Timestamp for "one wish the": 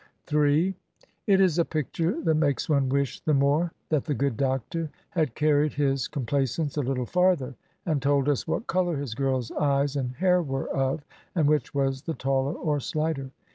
2.67-3.35